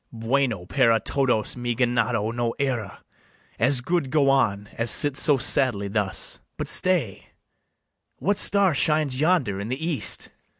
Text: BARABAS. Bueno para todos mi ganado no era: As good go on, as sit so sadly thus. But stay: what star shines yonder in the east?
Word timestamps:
BARABAS. 0.11 0.27
Bueno 0.27 0.65
para 0.65 0.99
todos 0.99 1.55
mi 1.55 1.75
ganado 1.75 2.33
no 2.33 2.55
era: 2.57 3.03
As 3.59 3.81
good 3.81 4.09
go 4.09 4.31
on, 4.31 4.67
as 4.75 4.89
sit 4.89 5.15
so 5.15 5.37
sadly 5.37 5.87
thus. 5.89 6.39
But 6.57 6.67
stay: 6.67 7.27
what 8.17 8.39
star 8.39 8.73
shines 8.73 9.19
yonder 9.21 9.59
in 9.59 9.69
the 9.69 9.77
east? 9.87 10.29